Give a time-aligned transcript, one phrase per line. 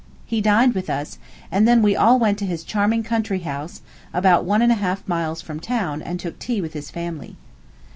[0.25, 1.19] He dined with us;
[1.51, 3.81] and then we all went to his charming country house,
[4.15, 7.35] about one and a half miles from town, and took tea with his family.